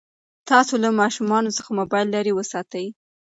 [0.49, 2.85] تاسو له ماشومانو څخه موبایل لرې وساتئ.